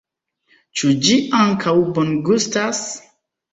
[0.81, 2.83] Ĉu ĝi ankaŭ bongustas?